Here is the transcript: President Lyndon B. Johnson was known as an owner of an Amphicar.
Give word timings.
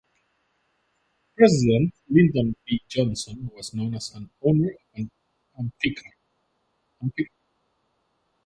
President 1.35 1.93
Lyndon 2.09 2.55
B. 2.65 2.81
Johnson 2.87 3.51
was 3.53 3.71
known 3.75 3.93
as 3.93 4.09
an 4.15 4.31
owner 4.41 4.71
of 4.71 4.77
an 4.95 5.11
Amphicar. 5.59 6.13